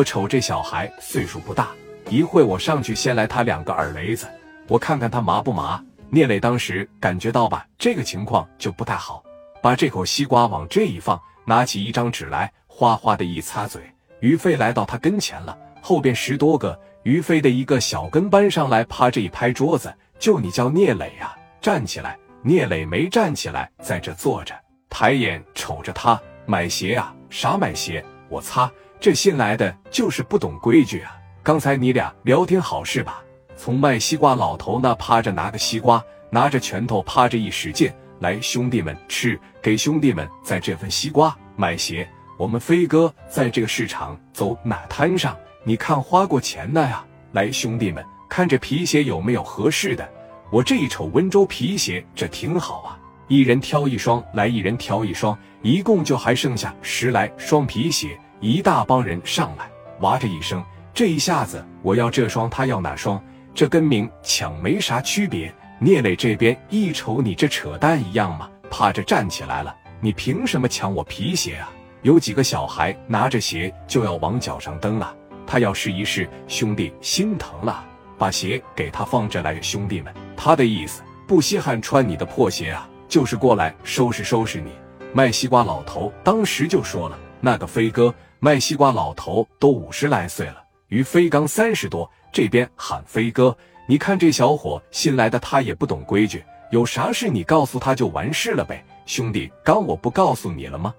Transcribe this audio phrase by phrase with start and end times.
[0.00, 1.68] 我瞅这小孩岁数不大，
[2.08, 4.26] 一会我上去先来他两个耳雷子，
[4.66, 5.78] 我看看他麻不麻。
[6.08, 9.22] 聂磊当时感觉到吧，这个情况就不太好，
[9.60, 13.82] 把这口西瓜往这一放，拿起一张纸来，哗哗的一擦嘴。
[14.20, 22.16] 于飞来到他跟前了，后边十多个于飞的一个小跟班上来，趴着一拍桌子，就你叫聂磊呀，站起来！
[22.40, 24.54] 聂磊没站起来，在这坐着，
[24.88, 28.02] 抬眼瞅着他买鞋啊，啥买鞋？
[28.30, 28.70] 我擦，
[29.00, 31.16] 这新来的就是不懂规矩啊！
[31.42, 33.22] 刚才你俩聊天好是吧？
[33.56, 42.06] 从卖西瓜老头那趴着拿个西瓜，拿着拳头趴着一使劲，来兄弟们吃，给兄弟们在这份西瓜买鞋。
[42.38, 45.34] 我们飞哥在这个市场走哪摊上？
[45.64, 47.02] 你看花过钱的呀！
[47.32, 50.06] 来，兄弟们，看这皮鞋有没有合适的？
[50.52, 52.98] 我这一瞅温州皮鞋，这挺好啊！
[53.28, 58.20] 一人挑一双，来，一人挑一双，一共就还剩下十来双皮鞋。
[58.40, 63.22] 一大帮人上来，哇这一声，这一下子我要这双，他要那双，
[63.54, 65.54] 这跟明抢没啥区别。
[65.78, 68.48] 聂磊这边一瞅，你这扯淡一样嘛？
[68.70, 71.70] 趴着站起来了，你凭什么抢我皮鞋啊？
[72.00, 75.14] 有几个小孩拿着鞋就要往脚上蹬了，
[75.46, 77.84] 他要试一试，兄弟心疼了，
[78.16, 84.70] 把鞋给他放这来，兄弟们，他的意思不稀罕穿你的破鞋啊，就是过来收拾收拾你。
[85.12, 100.94] 卖西瓜老头当时就说了，那个飞哥卖西瓜老头都五十来岁了，于飞刚三十多，这边喊飞哥，你看这小伙新来的，他也不懂规矩，有啥事你告诉他就完事了呗，兄弟，刚我不告诉你了吗？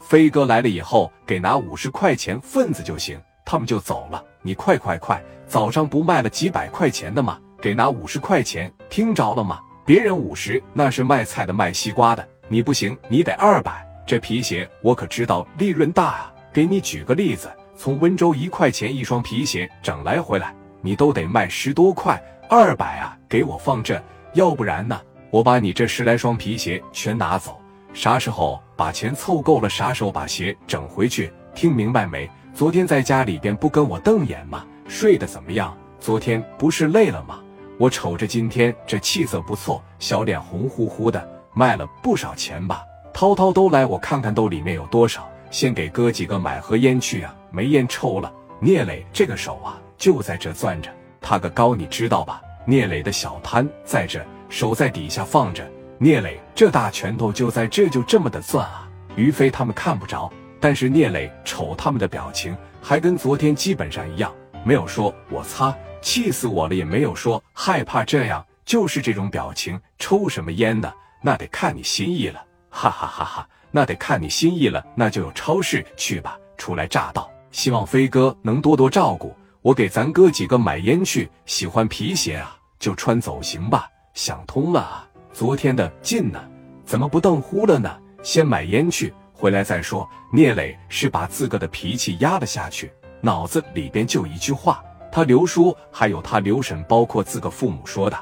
[0.00, 4.24] 飞哥来了以后，给拿五十块钱份子就行，他们就走了。
[4.42, 7.38] 你快快快，早上不卖了几百块钱的吗？
[7.60, 9.60] 给拿五十块钱，听着了吗？
[9.84, 13.87] 别人五十那是卖菜的卖西瓜的，你不行，你得二百。
[14.08, 24.98] 这皮鞋我可知道利润大啊，给你举个例子，从温州一块钱一双皮鞋整来回来，你都得卖十多块，二百啊，给我放这，要不然呢，
[25.30, 27.60] 我把你这十来双皮鞋全拿走。
[27.92, 32.26] 啥时候把钱凑够了，啥时候把鞋整回去，听明白没？
[32.54, 34.64] 昨天在家里边不跟我瞪眼吗？
[34.88, 35.76] 睡得怎么样？
[36.00, 37.40] 昨天不是累了吗？
[37.78, 42.82] 我瞅着今天这气色不错，小脸红乎乎的，卖了不少钱吧？
[43.18, 47.34] 涛涛都来，我看看兜里面有多少，先给哥几个买盒烟去啊！
[47.50, 48.32] 没烟抽了。
[48.60, 50.88] 聂磊这个手啊，就在这攥着，
[51.20, 52.40] 他个高你知道吧？
[52.64, 55.68] 聂磊的小摊在这，手在底下放着。
[55.98, 58.88] 聂磊这大拳头就在这，就这么的攥啊！
[59.16, 69.76] 于飞他们看不着，但是聂磊瞅他们的表情，还跟昨天基本上一样，没有说“我擦，气死我了”，也没有说害怕，这样就是这种表情。
[69.98, 70.92] 抽什么烟呢？
[71.20, 73.48] 那得看你心意了，哈哈哈哈！
[73.70, 76.38] 那得看你心意了，那就有超市去吧。
[76.56, 81.30] 初来乍到，希望飞哥能多多照顾我，给咱哥几个买烟去。
[81.46, 83.88] 喜欢皮鞋啊，就穿走行吧。
[84.14, 85.08] 想通了啊。
[85.32, 86.42] 昨天的劲呢，
[86.84, 87.94] 怎么不瞪呼了呢？
[88.22, 90.08] 先买烟去，回来再说。
[90.32, 92.90] 聂磊是把自个的脾气压了下去，
[93.20, 98.18] 脑子里边就一句话：他刘叔还有他刘婶，包括自个父母说的，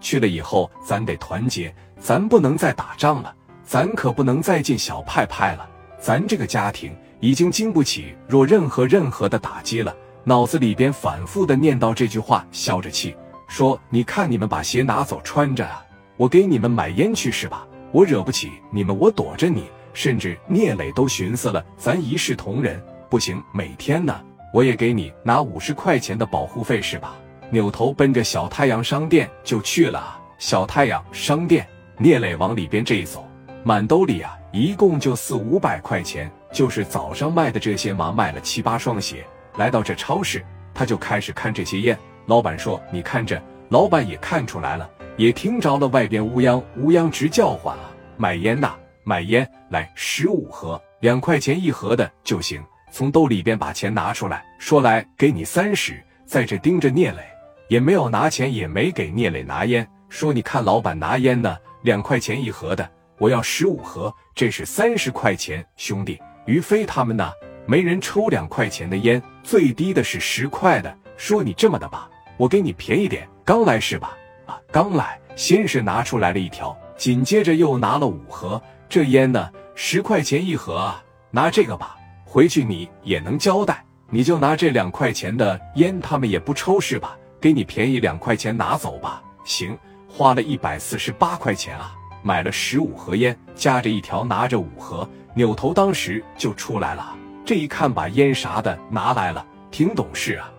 [0.00, 5.68] 去了以后咱得团结，咱不能再打仗了，咱可不能再进小派派了。
[5.98, 9.94] 咱这个家庭已经经不起若任何任何的打击了。
[10.22, 13.14] 脑子里边反复的念叨这句话，消着气
[13.48, 15.84] 说：“你看你们把鞋拿走穿着啊。”
[16.16, 17.66] 我给你们买烟去是吧？
[17.90, 19.64] 我惹不起你们，我躲着你。
[19.92, 24.20] 甚至聂磊都寻思了，咱一视同仁，不行，每天呢，
[24.52, 27.14] 我也给你拿五十块钱的保护费是吧？
[27.50, 30.18] 扭头奔着小太阳商店就去了。
[30.38, 31.66] 小太阳商店，
[31.98, 33.24] 聂磊往里边这一走，
[33.66, 39.24] 满兜里啊，一共就四五百块钱，就是早上卖的这些嘛，卖了七八双鞋。
[39.56, 40.44] 来到这超市，
[40.74, 41.98] 他就开始看这些烟。
[42.26, 44.88] 老板说：“你看这。”老板也看出来了。
[45.16, 47.90] 也听着了，外边乌泱乌泱直叫唤啊！
[48.18, 52.62] 买烟呐，买烟来十五盒，两块钱一盒的就行。
[52.92, 55.98] 从兜里边把钱拿出来，说来给你三十。
[56.26, 57.22] 在这盯着聂磊，
[57.68, 62.88] 也没有拿钱，也没给聂磊拿烟，说你看老板拿烟呢，两块钱一盒的，
[63.18, 65.64] 我要十五盒，这是三十块钱。
[65.76, 67.30] 兄弟，于飞他们呢，
[67.66, 70.94] 没人抽两块钱的烟，最低的是十块的。
[71.16, 74.16] 说你这么的吧，我给你便宜点，刚来是吧？
[74.46, 78.60] 啊，刚来，先是拿出来了一条，紧接着又拿了五盒。
[78.88, 83.84] 这烟呢，十块钱一盒啊，拿这个吧，回去你也能交代。
[84.10, 87.16] 你就拿这两块钱的烟，他们也不抽是吧？
[87.40, 89.22] 给你便宜两块钱，拿走吧。
[89.44, 89.76] 行，
[90.08, 91.94] 花了一百四十八块钱啊，
[92.26, 97.14] 买了十五盒烟，夹着一条，拿着五盒，扭头当时就出来了。
[97.44, 100.50] 这一看把烟啥的拿来了，挺懂事啊。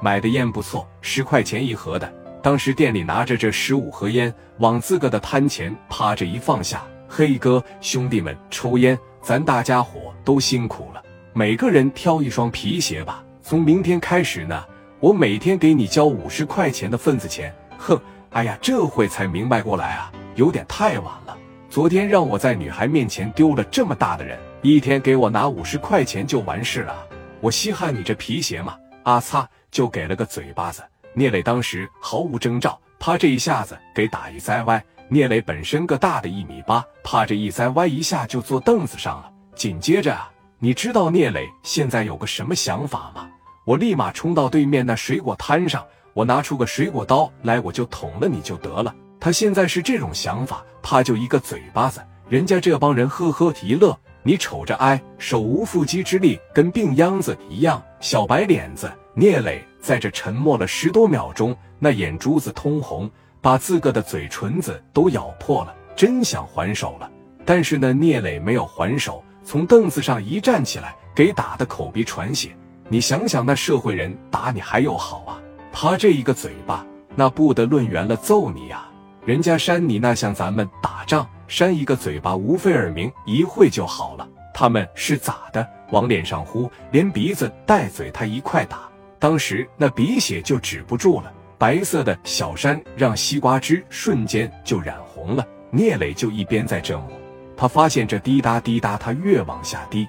[0.00, 2.10] 买的烟不错，十块钱一盒的。
[2.40, 6.84] 当时店里拿着这十五盒烟，往自个的摊前趴着一放下。
[7.08, 11.02] 黑哥，兄弟们抽烟，咱大家伙都辛苦了。
[11.32, 13.24] 每个人挑一双皮鞋吧。
[13.42, 14.64] 从明天开始呢，
[15.00, 17.52] 我每天给你交五十块钱的份子钱。
[17.76, 18.00] 哼，
[18.30, 21.36] 哎呀，这会才明白过来啊，有点太晚了。
[21.68, 27.06] 昨天让我在女孩面前丢了这么大的人，一天给我拿五十块钱就完事了。
[27.40, 28.76] 我稀罕你这皮鞋吗？
[29.04, 29.48] 啊擦！
[29.70, 30.82] 就给了个嘴巴子，
[31.14, 34.82] 聂磊当时毫无征兆，啪这一下子给打一栽歪。
[35.08, 39.30] 聂磊本身个大的一米八，啪这一栽歪一下就坐凳子上了。
[39.54, 43.28] 紧接着啊，你知道聂磊现在有个什么想法吗？
[43.64, 45.84] 我立马冲到对面那水果摊上，
[46.14, 48.94] 我拿出个水果刀来，我就捅了你就得了。
[49.22, 58.90] 他现在是这种想法，怕就一个嘴巴子，人家这帮人呵呵一乐，你瞅着哎，手无缚鸡之力，跟病秧子一样，小白脸子。
[59.14, 63.08] 聂磊在这沉默了十多秒钟，那眼珠子通红，
[63.40, 67.08] 把自个的嘴唇子都咬破了，真想还手了。
[67.44, 72.50] 但是呢，聂磊没有还手，从凳子上一站起来，给打的口鼻传血。
[72.88, 75.38] 你想想，那社会人打你还有好啊？
[75.72, 76.84] 啪这一个嘴巴，
[77.14, 78.88] 那不得论圆了揍你呀！
[79.24, 84.28] 人家扇你那像咱们打仗扇一个嘴巴，无非耳鸣一会就好了。
[84.52, 85.64] 他们是咋的？
[85.92, 88.88] 往脸上呼，连鼻子带嘴他一块打。
[89.20, 95.46] 当时那鼻血就止不住了，白色的小山让西瓜汁瞬间就染红了。
[95.70, 97.08] 聂磊就一边在这抹，
[97.56, 100.08] 他发现这滴答滴答，他越往下滴，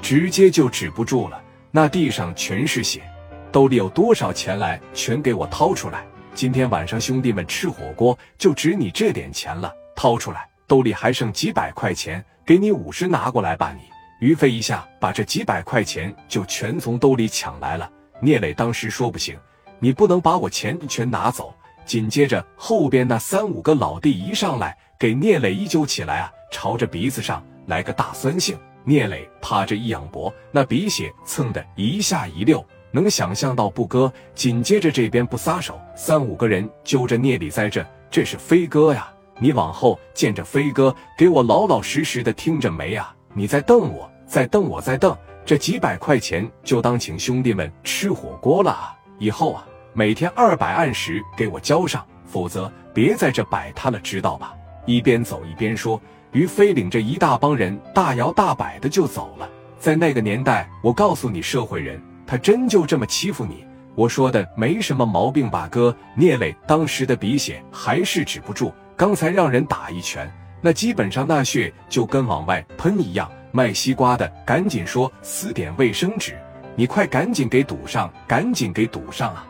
[0.00, 1.42] 直接就止不住了。
[1.72, 3.02] 那地上全是血，
[3.50, 6.06] 兜里有多少钱来，全给我掏出来。
[6.36, 13.72] 今天晚上兄弟们吃火锅就值你这点钱了，掏出来，兜里还剩几百块钱，给你五十拿过来吧。
[13.72, 13.80] 你
[14.20, 17.90] 于飞一下把这几百块钱就全从兜里抢来了。
[18.20, 19.34] 聂磊当时说：“不行，
[19.78, 21.54] 你不能把我钱全拿走。”
[21.86, 28.58] 紧接着，后边那三五个老弟一上来，给聂磊一揪起来啊，朝着鼻子上来个大酸性。
[28.84, 32.62] 聂磊趴着一仰脖，那鼻血蹭的一下一溜，
[32.96, 34.10] 能想象到不哥？
[34.34, 39.06] 紧接着这边不撒手，三五个人揪着聂里在这，这是飞哥呀！
[39.38, 43.14] 你往后见着飞哥，给我老老实实的听着没啊？
[43.34, 45.14] 你再瞪我，再瞪我，再瞪。
[45.44, 48.96] 这几百块钱就当请兄弟们吃火锅了啊！
[49.18, 54.54] 以后啊，每天二百按时给我交上，否则别在这摆摊了，知道吧？
[54.86, 56.00] 一边走一边说，
[56.32, 59.46] 于飞领着一大帮人大摇大摆的就走了。
[59.78, 63.64] 在那个年代，我告诉你，社会人他真就这么欺负你？
[63.94, 65.94] 我说的没什么毛病吧，哥？
[66.14, 70.30] 聂磊当时的鼻血还是止不住，刚才让人打一拳，
[70.60, 73.30] 那基本上那血就跟往外喷一样。
[73.52, 76.36] 卖西瓜的赶紧说：“撕点卫生纸，
[76.74, 79.46] 你快赶紧给堵上，赶紧给堵上啊！”